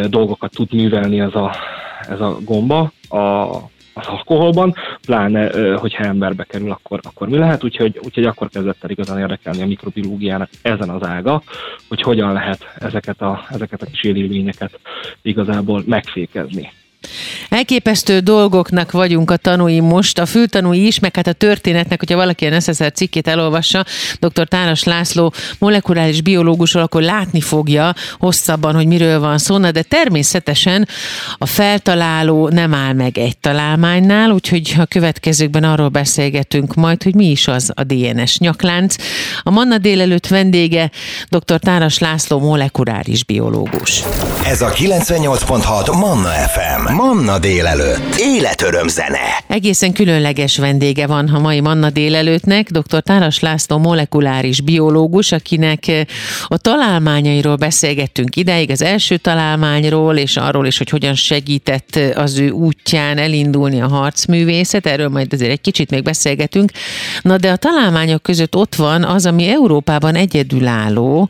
dolgokat 0.08 0.50
tud 0.50 0.72
művelni 0.72 1.20
ez 1.20 1.34
a, 1.34 1.54
ez 2.08 2.20
a 2.20 2.36
gomba 2.44 2.92
a, 3.08 3.54
az 3.94 4.06
alkoholban, 4.06 4.74
pláne, 5.06 5.74
hogyha 5.76 6.04
emberbe 6.04 6.44
kerül, 6.44 6.70
akkor, 6.70 7.00
akkor 7.02 7.28
mi 7.28 7.36
lehet, 7.36 7.64
úgyhogy, 7.64 8.00
úgyhogy 8.04 8.24
akkor 8.24 8.48
kezdett 8.48 8.84
el 8.84 8.90
igazán 8.90 9.18
érdekelni 9.18 9.62
a 9.62 9.66
mikrobiológiának 9.66 10.50
ezen 10.62 10.88
az 10.88 11.06
ága, 11.06 11.42
hogy 11.88 12.02
hogyan 12.02 12.32
lehet 12.32 12.72
ezeket 12.78 13.20
a, 13.20 13.44
ezeket 13.50 13.82
a 13.82 13.86
kis 13.86 14.02
élőlényeket 14.02 14.80
igazából 15.22 15.82
megfékezni. 15.86 16.70
Elképesztő 17.48 18.18
dolgoknak 18.18 18.92
vagyunk 18.92 19.30
a 19.30 19.36
tanúi 19.36 19.80
most, 19.80 20.18
a 20.18 20.26
fültanúi 20.26 20.86
is, 20.86 20.98
meg 20.98 21.16
hát 21.16 21.26
a 21.26 21.32
történetnek, 21.32 21.98
hogyha 21.98 22.16
valaki 22.16 22.46
a 22.46 22.60
SZSZR 22.60 22.92
cikkét 22.92 23.28
elolvassa, 23.28 23.84
dr. 24.20 24.48
Táras 24.48 24.84
László 24.84 25.32
molekuláris 25.58 26.20
biológusról, 26.20 26.82
akkor 26.82 27.02
látni 27.02 27.40
fogja 27.40 27.94
hosszabban, 28.18 28.74
hogy 28.74 28.86
miről 28.86 29.20
van 29.20 29.38
szó, 29.38 29.58
de 29.58 29.82
természetesen 29.82 30.88
a 31.38 31.46
feltaláló 31.46 32.48
nem 32.48 32.74
áll 32.74 32.92
meg 32.92 33.18
egy 33.18 33.38
találmánynál, 33.38 34.30
úgyhogy 34.30 34.74
a 34.78 34.84
következőkben 34.84 35.64
arról 35.64 35.88
beszélgetünk 35.88 36.74
majd, 36.74 37.02
hogy 37.02 37.14
mi 37.14 37.30
is 37.30 37.48
az 37.48 37.72
a 37.74 37.84
DNS 37.84 38.38
nyaklánc. 38.38 38.94
A 39.42 39.50
Manna 39.50 39.78
délelőtt 39.78 40.26
vendége 40.26 40.90
dr. 41.28 41.58
Táras 41.58 41.98
László 41.98 42.38
molekuláris 42.38 43.24
biológus. 43.24 44.02
Ez 44.44 44.60
a 44.60 44.70
98.6 44.70 45.98
Manna 45.98 46.28
FM. 46.28 46.94
Manna 46.96 47.38
délelőtt. 47.38 48.14
Életöröm 48.18 48.88
zene. 48.88 49.44
Egészen 49.46 49.92
különleges 49.92 50.58
vendége 50.58 51.06
van 51.06 51.28
a 51.28 51.38
mai 51.38 51.60
Manna 51.60 51.90
délelőttnek, 51.90 52.70
dr. 52.70 53.02
Táras 53.02 53.40
László 53.40 53.78
molekuláris 53.78 54.60
biológus, 54.60 55.32
akinek 55.32 55.88
eh, 55.88 56.04
a 56.46 56.56
találmányairól 56.56 57.56
beszélgettünk 57.56 58.36
ideig, 58.36 58.70
az 58.70 58.82
első 58.82 59.16
találmányról, 59.16 60.16
és 60.16 60.36
arról 60.36 60.66
is, 60.66 60.78
hogy 60.78 60.90
hogyan 60.90 61.14
segített 61.14 61.96
eh, 61.96 62.10
az 62.14 62.38
ő 62.38 62.50
útján 62.50 63.18
elindulni 63.18 63.80
a 63.80 63.88
harcművészet, 63.88 64.86
erről 64.86 65.08
majd 65.08 65.32
azért 65.32 65.50
egy 65.50 65.60
kicsit 65.60 65.90
még 65.90 66.02
beszélgetünk. 66.02 66.70
Na 67.22 67.36
de 67.36 67.50
a 67.50 67.56
találmányok 67.56 68.22
között 68.22 68.56
ott 68.56 68.74
van 68.74 69.04
az, 69.04 69.26
ami 69.26 69.48
Európában 69.48 70.14
egyedülálló, 70.14 71.28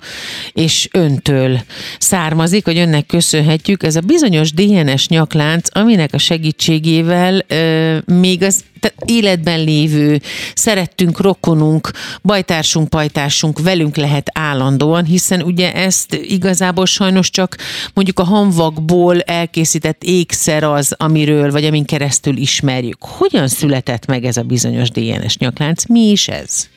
és 0.52 0.88
öntől 0.92 1.60
származik, 1.98 2.64
hogy 2.64 2.78
önnek 2.78 3.06
köszönhetjük, 3.06 3.82
ez 3.82 3.96
a 3.96 4.00
bizonyos 4.00 4.52
DNS 4.52 5.08
nyaklán 5.08 5.54
lánc, 5.56 5.76
aminek 5.76 6.12
a 6.12 6.18
segítségével 6.18 7.44
ö, 7.46 7.98
még 8.06 8.42
az 8.42 8.64
életben 9.04 9.64
lévő, 9.64 10.20
szerettünk, 10.54 11.20
rokonunk, 11.20 11.90
bajtársunk, 12.22 12.88
pajtársunk 12.88 13.60
velünk 13.60 13.96
lehet 13.96 14.30
állandóan, 14.32 15.04
hiszen 15.04 15.42
ugye 15.42 15.74
ezt 15.74 16.14
igazából 16.14 16.86
sajnos 16.86 17.30
csak 17.30 17.56
mondjuk 17.94 18.18
a 18.18 18.24
hamvakból 18.24 19.20
elkészített 19.20 20.02
ékszer 20.04 20.62
az, 20.62 20.94
amiről, 20.96 21.50
vagy 21.50 21.64
amin 21.64 21.84
keresztül 21.84 22.36
ismerjük. 22.36 23.04
Hogyan 23.04 23.48
született 23.48 24.06
meg 24.06 24.24
ez 24.24 24.36
a 24.36 24.42
bizonyos 24.42 24.90
DNS 24.90 25.36
nyaklánc? 25.36 25.84
Mi 25.84 26.10
is 26.10 26.28
ez? 26.28 26.68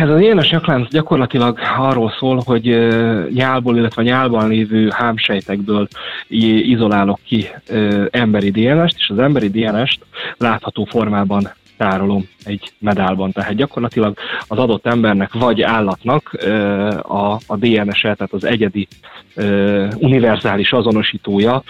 Ez 0.00 0.08
az 0.08 0.20
ilyenes 0.20 0.50
nyaklánc 0.50 0.90
gyakorlatilag 0.90 1.58
arról 1.76 2.12
szól, 2.18 2.42
hogy 2.44 2.64
nyálból, 3.32 3.76
illetve 3.76 4.02
nyálban 4.02 4.48
lévő 4.48 4.88
hámsejtekből 4.90 5.88
izolálok 6.28 7.20
ki 7.24 7.48
emberi 8.10 8.50
DNS-t, 8.50 8.96
és 8.98 9.08
az 9.08 9.18
emberi 9.18 9.48
DNS-t 9.48 10.00
látható 10.36 10.84
formában 10.84 11.52
tárolom 11.78 12.28
egy 12.44 12.72
medálban. 12.78 13.32
Tehát 13.32 13.54
gyakorlatilag 13.54 14.18
az 14.48 14.58
adott 14.58 14.86
embernek 14.86 15.32
vagy 15.32 15.62
állatnak 15.62 16.32
a, 17.02 17.32
a 17.46 17.56
DNS-e, 17.56 18.14
tehát 18.14 18.32
az 18.32 18.44
egyedi 18.44 18.88
univerzális 19.96 20.72
azonosítója 20.72 21.62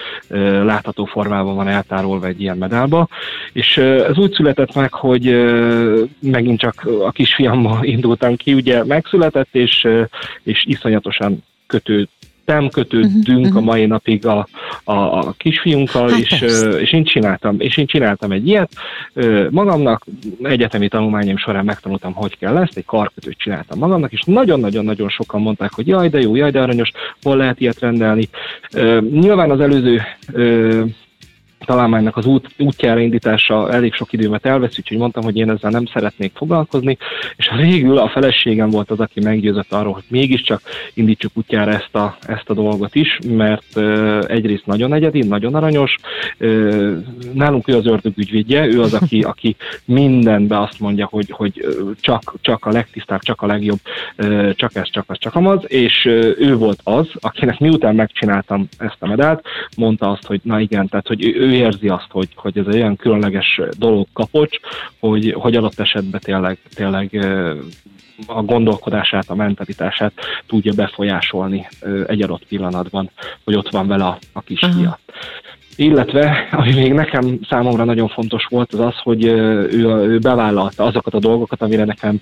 látható 0.63 1.05
formában 1.05 1.55
van 1.55 1.67
eltárolva 1.67 2.27
egy 2.27 2.41
ilyen 2.41 2.57
medálba. 2.57 3.07
És 3.53 3.77
ez 3.77 4.17
úgy 4.17 4.33
született 4.33 4.75
meg, 4.75 4.93
hogy 4.93 5.23
megint 6.19 6.59
csak 6.59 6.89
a 7.05 7.11
kisfiammal 7.11 7.83
indultam 7.83 8.35
ki, 8.35 8.53
ugye 8.53 8.83
megszületett, 8.85 9.55
és, 9.55 9.87
és 10.43 10.63
iszonyatosan 10.67 11.43
kötőd 11.67 12.07
tettem, 12.49 12.69
kötődünk 12.69 13.45
uh-huh, 13.45 13.55
a 13.55 13.61
mai 13.61 13.85
napig 13.85 14.25
a, 14.25 14.47
a, 14.83 14.93
a 14.93 15.33
kisfiunkkal, 15.37 16.09
hát 16.09 16.19
és, 16.19 16.41
és, 16.79 16.93
én 16.93 17.03
csináltam, 17.03 17.55
és 17.59 17.77
én 17.77 17.85
csináltam 17.85 18.31
egy 18.31 18.47
ilyet 18.47 18.71
magamnak, 19.49 20.05
egyetemi 20.43 20.87
tanulmányom 20.87 21.37
során 21.37 21.65
megtanultam, 21.65 22.13
hogy 22.13 22.37
kell 22.37 22.57
ezt, 22.57 22.77
egy 22.77 22.85
karkötőt 22.85 23.37
csináltam 23.37 23.79
magamnak, 23.79 24.11
és 24.11 24.21
nagyon-nagyon-nagyon 24.25 25.09
sokan 25.09 25.41
mondták, 25.41 25.73
hogy 25.73 25.87
jaj, 25.87 26.09
de 26.09 26.19
jó, 26.19 26.35
jaj, 26.35 26.51
de 26.51 26.61
aranyos, 26.61 26.91
hol 27.21 27.37
lehet 27.37 27.59
ilyet 27.59 27.79
rendelni. 27.79 28.29
Nyilván 29.11 29.51
az 29.51 29.59
előző 29.59 30.01
találmánynak 31.69 32.17
az 32.17 32.25
út, 32.25 32.47
útjára 32.57 32.99
indítása 32.99 33.71
elég 33.71 33.93
sok 33.93 34.13
időmet 34.13 34.45
elvesz, 34.45 34.77
úgyhogy 34.77 34.97
mondtam, 34.97 35.23
hogy 35.23 35.37
én 35.37 35.49
ezzel 35.49 35.71
nem 35.71 35.85
szeretnék 35.85 36.31
foglalkozni, 36.35 36.97
és 37.37 37.49
végül 37.55 37.97
a 37.97 38.09
feleségem 38.09 38.69
volt 38.69 38.91
az, 38.91 38.99
aki 38.99 39.19
meggyőzött 39.19 39.73
arról, 39.73 39.93
hogy 39.93 40.03
mégiscsak 40.07 40.61
indítsuk 40.93 41.31
útjára 41.33 41.71
ezt 41.71 41.95
a, 41.95 42.17
ezt 42.27 42.49
a 42.49 42.53
dolgot 42.53 42.95
is, 42.95 43.17
mert 43.27 43.75
uh, 43.75 44.23
egyrészt 44.27 44.65
nagyon 44.65 44.93
egyedi, 44.93 45.21
nagyon 45.21 45.55
aranyos, 45.55 45.95
nálunk 47.33 47.67
ő 47.67 47.75
az 47.75 47.85
ördög 47.85 48.17
ügyvédje, 48.17 48.65
ő 48.67 48.81
az, 48.81 48.93
aki, 48.93 49.21
aki 49.21 49.55
mindenbe 49.85 50.59
azt 50.59 50.79
mondja, 50.79 51.07
hogy, 51.11 51.29
hogy 51.29 51.65
csak, 51.99 52.33
csak 52.41 52.65
a 52.65 52.71
legtisztább, 52.71 53.21
csak 53.21 53.41
a 53.41 53.45
legjobb, 53.45 53.79
csak 54.53 54.75
ez, 54.75 54.89
csak 54.91 55.03
az, 55.07 55.17
csak 55.19 55.35
amaz, 55.35 55.63
és 55.67 56.05
ő 56.37 56.55
volt 56.55 56.79
az, 56.83 57.07
akinek 57.19 57.59
miután 57.59 57.95
megcsináltam 57.95 58.67
ezt 58.77 58.97
a 58.99 59.07
medált, 59.07 59.45
mondta 59.77 60.09
azt, 60.09 60.25
hogy 60.25 60.39
na 60.43 60.59
igen, 60.59 60.87
tehát 60.87 61.07
hogy 61.07 61.25
ő 61.25 61.58
érzi 61.59 61.87
azt, 61.87 62.07
hogy, 62.09 62.29
hogy 62.35 62.57
ez 62.57 62.65
egy 62.67 62.75
olyan 62.75 62.95
különleges 62.95 63.61
dolog 63.77 64.07
kapocs, 64.13 64.59
hogy, 64.99 65.33
hogy 65.37 65.55
adott 65.55 65.79
esetben 65.79 66.19
tényleg, 66.23 66.57
tényleg 66.73 67.25
a 68.27 68.41
gondolkodását, 68.41 69.29
a 69.29 69.35
mentalitását 69.35 70.13
tudja 70.47 70.73
befolyásolni 70.73 71.67
egy 72.07 72.21
adott 72.21 72.45
pillanatban, 72.47 73.09
hogy 73.43 73.55
ott 73.55 73.69
van 73.69 73.87
vele 73.87 74.05
a, 74.05 74.17
a 74.33 74.41
kisfia. 74.41 74.99
Illetve, 75.79 76.47
ami 76.51 76.73
még 76.73 76.93
nekem 76.93 77.39
számomra 77.49 77.83
nagyon 77.83 78.07
fontos 78.07 78.45
volt, 78.49 78.73
az 78.73 78.79
az, 78.79 78.95
hogy 78.95 79.25
ő, 79.25 79.69
ő 80.07 80.19
bevállalta 80.19 80.83
azokat 80.83 81.13
a 81.13 81.19
dolgokat, 81.19 81.61
amire 81.61 81.85
nekem 81.85 82.19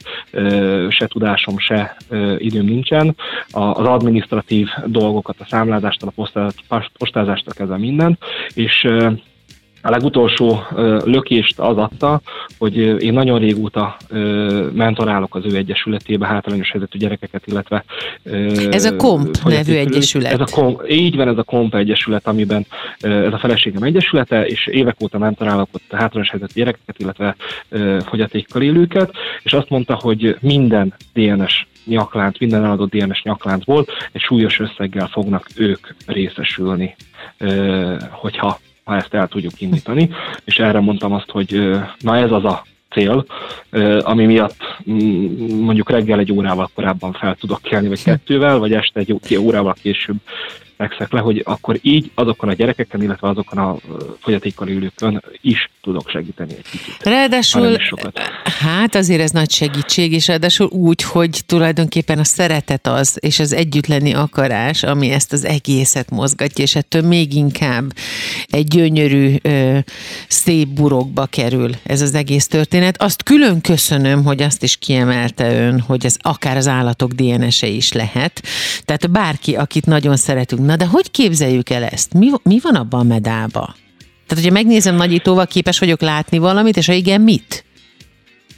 se 0.90 1.08
tudásom, 1.08 1.58
se 1.58 1.98
időm 2.38 2.66
nincsen, 2.66 3.16
az 3.52 3.86
administratív 3.86 4.68
dolgokat, 4.86 5.36
a 5.40 5.46
számlázástól, 5.50 6.14
a 6.68 6.90
postázástól 6.98 7.54
kezdve 7.54 7.78
minden, 7.78 8.18
és 8.54 8.88
a 9.82 9.90
legutolsó 9.90 10.64
lökést 11.04 11.60
az 11.60 11.78
adta, 11.78 12.22
hogy 12.58 12.78
én 13.04 13.14
nagyon 13.14 13.40
régóta 13.40 13.98
mentorálok 14.74 15.36
az 15.36 15.46
ő 15.46 15.56
egyesületébe 15.56 16.28
hátrányos 16.28 16.72
helyzetű 16.72 16.98
gyerekeket, 16.98 17.48
illetve... 17.48 17.84
Ez 18.72 18.86
a 18.86 18.96
KOMP 18.96 19.38
nevű 19.44 19.74
egyesület. 19.74 20.32
Ez 20.32 20.40
a 20.40 20.48
KOMP, 20.52 20.90
így 20.90 21.16
van, 21.16 21.28
ez 21.28 21.38
a 21.38 21.44
KOMP 21.44 21.76
egyesület, 21.76 22.28
amiben 22.28 22.66
ez 23.00 23.34
a 23.34 23.38
feleségem 23.38 23.84
egyesülete, 23.84 24.46
és 24.46 24.68
évek 24.68 24.96
óta 25.04 25.18
mentorálok 25.18 25.70
ott 25.72 25.92
hátrányos 25.92 26.30
helyzetű 26.30 26.54
gyerekeket, 26.54 27.00
illetve 27.00 27.36
fogyatékkal 28.06 28.62
élőket, 28.62 29.12
és 29.44 29.54
azt 29.54 29.70
mondta, 29.70 29.96
hogy 29.96 30.38
minden 30.42 30.94
DNS 31.14 31.68
nyaklánc, 31.86 32.40
minden 32.40 32.64
eladott 32.64 32.96
DNS 32.96 33.22
nyakláncból 33.22 33.86
egy 34.12 34.22
súlyos 34.22 34.60
összeggel 34.60 35.08
fognak 35.08 35.48
ők 35.56 35.88
részesülni, 36.06 36.96
hogyha 38.12 38.60
ha 38.88 38.96
ezt 38.96 39.14
el 39.14 39.28
tudjuk 39.28 39.62
indítani, 39.62 40.10
és 40.46 40.60
erre 40.60 40.80
mondtam 40.80 41.14
azt, 41.14 41.30
hogy 41.30 41.80
na 42.00 42.18
ez 42.18 42.32
az 42.32 42.46
a 42.46 42.64
cél, 42.90 43.26
ami 44.00 44.26
miatt 44.26 44.58
mondjuk 45.62 45.90
reggel 45.90 46.20
egy 46.20 46.32
órával 46.32 46.70
korábban 46.74 47.12
fel 47.14 47.36
tudok 47.36 47.62
kelni, 47.62 47.88
vagy 47.88 48.04
kettővel, 48.04 48.58
vagy 48.58 48.74
este 48.74 49.00
egy 49.00 49.38
órával 49.40 49.76
később 49.82 50.16
megszek 50.78 51.12
le, 51.12 51.20
hogy 51.20 51.42
akkor 51.46 51.80
így 51.82 52.12
azokon 52.14 52.50
a 52.50 52.54
gyerekeken, 52.54 53.02
illetve 53.02 53.30
azokon 53.30 53.58
a 53.58 53.78
fogyatékkal 54.20 54.68
élőkön 54.68 55.24
is 55.42 55.70
tudok 55.82 56.10
segíteni 56.10 56.54
egy 56.58 56.70
kicsit. 56.72 57.04
Ráadásul, 57.04 57.78
hát 58.60 58.96
azért 58.96 59.22
ez 59.22 59.32
nagy 59.32 59.52
segítség, 59.52 60.14
és 60.14 60.28
ráadásul 60.28 60.68
úgy, 60.68 61.02
hogy 61.02 61.42
tulajdonképpen 61.46 62.20
a 62.20 62.24
szeretet 62.24 62.88
az, 62.88 63.18
és 63.20 63.40
az 63.40 63.54
együtt 63.54 63.88
lenni 63.88 64.14
akarás, 64.14 64.84
ami 64.84 65.10
ezt 65.10 65.34
az 65.34 65.46
egészet 65.46 66.10
mozgatja, 66.10 66.64
és 66.64 66.76
ettől 66.76 67.02
még 67.02 67.34
inkább 67.34 67.94
egy 68.46 68.68
gyönyörű, 68.68 69.36
szép 70.28 70.68
burokba 70.68 71.26
kerül 71.26 71.70
ez 71.84 72.02
az 72.02 72.14
egész 72.14 72.48
történet. 72.48 73.02
Azt 73.02 73.24
külön 73.24 73.62
köszönöm, 73.62 74.24
hogy 74.24 74.42
azt 74.42 74.64
is 74.64 74.78
kiemelte 74.78 75.54
ön, 75.54 75.80
hogy 75.80 76.06
ez 76.06 76.16
akár 76.22 76.58
az 76.58 76.68
állatok 76.68 77.12
DNS-e 77.12 77.68
is 77.68 77.92
lehet. 77.92 78.44
Tehát 78.86 79.12
bárki, 79.12 79.56
akit 79.56 79.86
nagyon 79.86 80.16
szeretünk. 80.16 80.66
Na 80.68 80.76
de 80.76 80.86
hogy 80.86 81.12
képzeljük 81.12 81.70
el 81.70 81.84
ezt? 81.84 82.14
Mi, 82.14 82.32
mi 82.44 82.60
van 82.60 82.76
abban 82.76 83.00
a 83.00 83.04
medába? 83.04 83.76
Tehát, 84.28 84.44
hogyha 84.44 84.52
megnézem 84.52 84.96
nagyítóval, 84.96 85.48
képes 85.48 85.80
vagyok 85.80 86.02
látni 86.02 86.38
valamit, 86.38 86.78
és 86.78 86.86
ha 86.86 86.94
igen, 86.94 87.22
mit? 87.22 87.66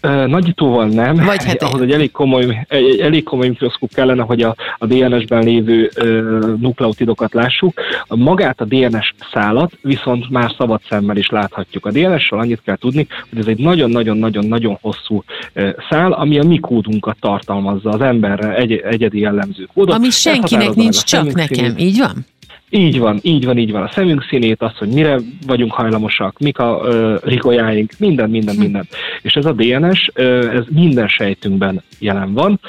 Nagyítóval 0.01 0.87
nem. 0.87 1.15
Vagy 1.15 1.43
hát 1.43 1.63
ahhoz 1.63 1.81
egy 1.81 1.91
elég 1.91 2.11
komoly, 2.11 2.65
egy 2.67 2.99
elég 2.99 3.23
komoly 3.23 3.47
mikroszkóp 3.47 3.93
kellene, 3.93 4.23
hogy 4.23 4.41
a, 4.41 4.55
a 4.77 4.85
DNS-ben 4.85 5.43
lévő 5.43 5.89
ö, 5.95 6.37
nukleotidokat 6.59 7.33
lássuk. 7.33 7.73
Magát 8.07 8.61
a 8.61 8.65
DNS 8.65 9.13
szálat 9.31 9.71
viszont 9.81 10.29
már 10.29 10.51
szabad 10.57 10.81
szemmel 10.89 11.17
is 11.17 11.29
láthatjuk. 11.29 11.85
A 11.85 11.91
DNS-ről 11.91 12.39
annyit 12.39 12.61
kell 12.65 12.75
tudni, 12.75 13.07
hogy 13.29 13.39
ez 13.39 13.47
egy 13.47 13.59
nagyon-nagyon-nagyon-nagyon 13.59 14.77
hosszú 14.81 15.23
ö, 15.53 15.69
szál, 15.89 16.11
ami 16.11 16.39
a 16.39 16.43
mi 16.43 16.59
kódunkat 16.59 17.17
tartalmazza, 17.19 17.89
az 17.89 18.01
emberre 18.01 18.55
egy, 18.55 18.71
egyedi 18.71 19.19
jellemző 19.19 19.67
kódot. 19.73 19.95
Ami 19.95 20.09
senkinek 20.09 20.73
nincs, 20.73 21.03
csak 21.03 21.33
nekem, 21.33 21.73
így 21.77 21.97
van? 21.97 22.25
Így 22.69 22.99
van, 22.99 23.19
így 23.21 23.45
van, 23.45 23.57
így 23.57 23.71
van. 23.71 23.83
A 23.83 23.91
szemünk 23.93 24.23
színét, 24.23 24.61
az, 24.61 24.77
hogy 24.77 24.87
mire 24.87 25.19
vagyunk 25.45 25.71
hajlamosak, 25.71 26.39
mik 26.39 26.59
a 26.59 26.81
ö, 26.83 27.15
rigolyáink, 27.23 27.91
minden, 27.97 28.29
minden, 28.29 28.55
hm. 28.55 28.61
minden. 28.61 28.87
És 29.21 29.33
ez 29.33 29.45
a 29.45 29.51
DNS, 29.51 30.09
ö, 30.13 30.51
ez 30.51 30.63
minden 30.69 31.07
sejtünkben 31.07 31.83
jelen 31.99 32.33
van, 32.33 32.59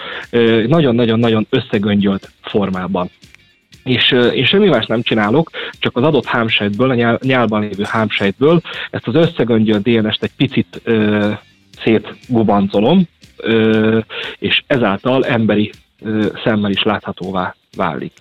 nagyon-nagyon-nagyon 0.67 1.47
összegöngyölt 1.51 2.31
formában. 2.43 3.11
És 3.85 4.11
én 4.35 4.45
semmi 4.45 4.69
más 4.69 4.87
nem 4.87 5.03
csinálok, 5.03 5.51
csak 5.79 5.97
az 5.97 6.03
adott 6.03 6.25
hámsejtből, 6.25 6.91
a 6.91 6.95
nyál, 6.95 7.19
nyálban 7.23 7.61
lévő 7.61 7.83
hámsejtből 7.87 8.61
ezt 8.91 9.07
az 9.07 9.15
összegöngyölt 9.15 9.83
DNS-t 9.83 10.23
egy 10.23 10.35
picit 10.37 10.81
ö, 10.85 11.31
szétgubancolom, 11.83 13.03
ö, 13.37 13.99
és 14.39 14.63
ezáltal 14.67 15.25
emberi 15.25 15.71
ö, 16.03 16.27
szemmel 16.45 16.71
is 16.71 16.83
láthatóvá 16.83 17.55
válik. 17.77 18.13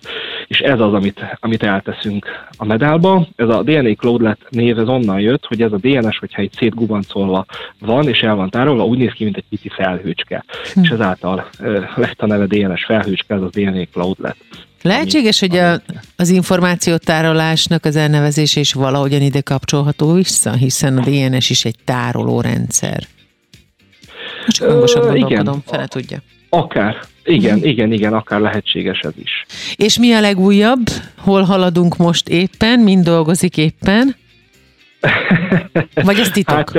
És 0.50 0.60
ez 0.60 0.80
az, 0.80 0.92
amit, 0.92 1.36
amit 1.40 1.62
elteszünk 1.62 2.26
a 2.56 2.64
medálba. 2.64 3.26
Ez 3.36 3.48
a 3.48 3.62
DNA 3.62 3.94
Cloudlet 3.94 4.38
név, 4.48 4.78
ez 4.78 4.88
onnan 4.88 5.20
jött, 5.20 5.44
hogy 5.46 5.62
ez 5.62 5.72
a 5.72 5.76
DNS, 5.76 6.18
hogyha 6.18 6.42
egy 6.42 6.52
szétgubancolva 6.56 7.46
van, 7.78 8.08
és 8.08 8.20
el 8.20 8.34
van 8.34 8.50
tárolva, 8.50 8.84
úgy 8.84 8.98
néz 8.98 9.12
ki, 9.12 9.24
mint 9.24 9.36
egy 9.36 9.44
pici 9.48 9.68
felhőcske. 9.68 10.44
Hm. 10.74 10.82
És 10.82 10.88
ezáltal 10.88 11.48
lett 11.94 12.20
a 12.20 12.26
neve 12.26 12.46
DNS 12.46 12.84
felhőcske, 12.84 13.34
ez 13.34 13.42
a 13.42 13.48
DNA 13.52 13.84
Cloudlet. 13.92 14.36
Lehetséges, 14.82 15.40
hogy 15.40 15.56
a, 15.56 15.82
az 16.16 16.28
információtárolásnak 16.28 17.84
az 17.84 17.96
elnevezés 17.96 18.56
is 18.56 18.72
valahogyan 18.72 19.22
ide 19.22 19.40
kapcsolható 19.40 20.12
vissza, 20.12 20.52
hiszen 20.52 20.98
a 20.98 21.04
DNS 21.04 21.50
is 21.50 21.64
egy 21.64 21.76
tároló 21.84 22.40
rendszer. 22.40 23.06
Csak 24.46 24.68
hangosan 24.68 25.06
gondolkodom, 25.06 25.62
fele 25.66 25.86
tudja. 25.86 26.18
Akár, 26.50 26.96
igen, 27.24 27.58
mm. 27.58 27.64
igen, 27.64 27.92
igen, 27.92 28.12
akár 28.12 28.40
lehetséges 28.40 29.00
ez 29.00 29.12
is. 29.22 29.46
És 29.76 29.98
mi 29.98 30.12
a 30.12 30.20
legújabb? 30.20 30.86
Hol 31.18 31.42
haladunk 31.42 31.96
most 31.96 32.28
éppen? 32.28 32.80
Mind 32.80 33.04
dolgozik 33.04 33.56
éppen? 33.56 34.16
Vagy 35.94 36.18
ez 36.18 36.30
titok? 36.30 36.54
Hát 36.72 36.74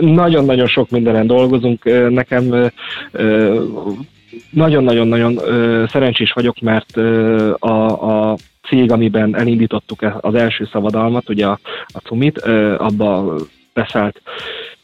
nagyon-nagyon 0.00 0.66
sok 0.66 0.90
mindenen 0.90 1.26
dolgozunk. 1.26 1.84
Nekem 2.10 2.70
nagyon-nagyon-nagyon 4.50 5.40
szerencsés 5.88 6.32
vagyok, 6.32 6.60
mert 6.60 6.96
a, 7.58 8.30
a 8.30 8.36
cég, 8.68 8.90
amiben 8.92 9.36
elindítottuk 9.36 10.02
e, 10.02 10.16
az 10.20 10.34
első 10.34 10.68
szabadalmat, 10.72 11.28
ugye 11.28 11.46
a, 11.46 11.58
a 11.86 11.98
Cumit, 11.98 12.38
abba 12.78 13.34
beszállt 13.72 14.22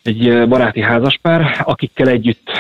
egy 0.03 0.49
baráti 0.49 0.81
házaspár, 0.81 1.63
akikkel 1.65 2.09
együtt 2.09 2.51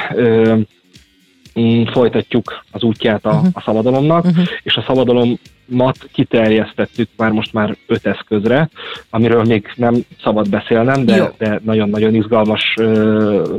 folytatjuk 1.92 2.64
az 2.70 2.82
útját 2.82 3.24
a, 3.24 3.30
uh-huh. 3.30 3.46
a 3.52 3.60
szabadalomnak, 3.60 4.24
uh-huh. 4.24 4.44
és 4.62 4.74
a 4.76 4.84
szabadalomat 4.86 6.08
kiterjesztettük 6.12 7.08
már 7.16 7.30
most 7.30 7.52
már 7.52 7.76
öt 7.86 8.06
eszközre, 8.06 8.68
amiről 9.10 9.44
még 9.44 9.72
nem 9.76 9.94
szabad 10.22 10.50
beszélnem, 10.50 11.04
de, 11.04 11.32
de 11.38 11.60
nagyon-nagyon 11.64 12.14
izgalmas 12.14 12.74
ö, 12.76 13.56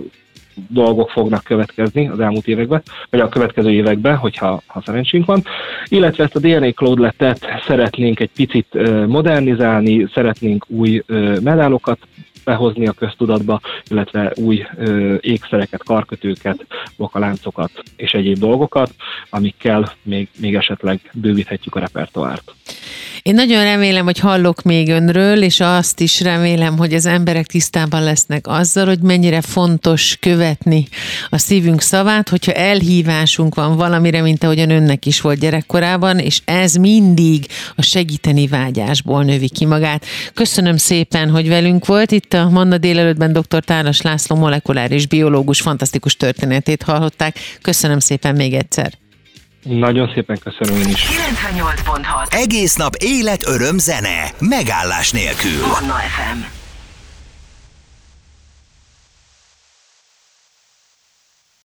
dolgok 0.69 1.09
fognak 1.09 1.43
következni 1.43 2.07
az 2.07 2.19
elmúlt 2.19 2.47
években, 2.47 2.81
vagy 3.09 3.19
a 3.19 3.29
következő 3.29 3.71
években, 3.71 4.17
hogyha 4.17 4.61
ha 4.65 4.81
szerencsénk 4.85 5.25
van. 5.25 5.43
Illetve 5.87 6.23
ezt 6.23 6.35
a 6.35 6.39
DNA 6.39 6.71
Cloudletet 6.71 7.45
szeretnénk 7.67 8.19
egy 8.19 8.31
picit 8.35 8.67
modernizálni, 9.07 10.07
szeretnénk 10.13 10.65
új 10.67 11.03
medálokat 11.41 11.99
behozni 12.43 12.87
a 12.87 12.91
köztudatba, 12.91 13.59
illetve 13.89 14.31
új 14.35 14.65
ö, 14.77 15.15
ékszereket, 15.21 15.83
karkötőket, 15.83 16.65
bokaláncokat 16.97 17.71
és 17.95 18.11
egyéb 18.11 18.37
dolgokat, 18.37 18.91
amikkel 19.29 19.93
még, 20.03 20.27
még 20.39 20.55
esetleg 20.55 20.99
bővíthetjük 21.13 21.75
a 21.75 21.79
repertoárt. 21.79 22.53
Én 23.23 23.33
nagyon 23.33 23.63
remélem, 23.63 24.05
hogy 24.05 24.19
hallok 24.19 24.61
még 24.61 24.89
önről, 24.89 25.43
és 25.43 25.59
azt 25.59 25.99
is 25.99 26.21
remélem, 26.21 26.77
hogy 26.77 26.93
az 26.93 27.05
emberek 27.05 27.45
tisztában 27.45 28.03
lesznek 28.03 28.47
azzal, 28.47 28.85
hogy 28.85 28.99
mennyire 28.99 29.41
fontos 29.41 30.17
követni 30.19 30.87
a 31.29 31.37
szívünk 31.37 31.81
szavát, 31.81 32.29
hogyha 32.29 32.51
elhívásunk 32.51 33.55
van 33.55 33.75
valamire, 33.75 34.21
mint 34.21 34.43
ahogyan 34.43 34.69
önnek 34.69 35.05
is 35.05 35.21
volt 35.21 35.39
gyerekkorában, 35.39 36.19
és 36.19 36.41
ez 36.45 36.75
mindig 36.75 37.45
a 37.75 37.81
segíteni 37.81 38.47
vágyásból 38.47 39.23
növi 39.23 39.49
ki 39.49 39.65
magát. 39.65 40.05
Köszönöm 40.33 40.77
szépen, 40.77 41.29
hogy 41.29 41.47
velünk 41.47 41.85
volt. 41.85 42.11
Itt 42.11 42.32
a 42.33 42.49
Manna 42.49 42.77
délelőttben 42.77 43.33
dr. 43.33 43.63
Tálas 43.63 44.01
László 44.01 44.35
molekuláris 44.35 45.07
biológus 45.07 45.61
fantasztikus 45.61 46.15
történetét 46.15 46.83
hallották. 46.83 47.35
Köszönöm 47.61 47.99
szépen 47.99 48.35
még 48.35 48.53
egyszer. 48.53 48.93
Nagyon 49.63 50.11
szépen 50.13 50.39
köszönöm 50.39 50.81
én 50.81 50.89
is. 50.89 51.05
98.6 51.05 52.33
Egész 52.33 52.75
nap 52.75 52.95
élet, 52.95 53.47
öröm, 53.47 53.77
zene. 53.77 54.31
Megállás 54.39 55.11
nélkül. 55.11 55.61
Manna 55.61 55.93
FM. 55.93 56.62